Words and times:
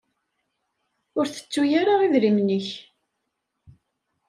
Ur 1.17 1.25
tettu 1.27 1.61
ara 1.79 1.93
idrimen-ik. 2.05 2.67